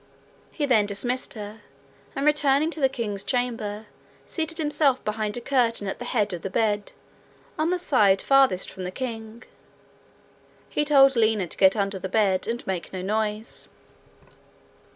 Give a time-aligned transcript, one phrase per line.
[0.49, 1.61] He then dismissed her,
[2.15, 3.85] and returning to the king's chamber,
[4.25, 6.93] seated himself behind a curtain at the head of the bed,
[7.55, 9.43] on the side farthest from the king.
[10.69, 13.69] He told Lina to get under the bed, and make no noise.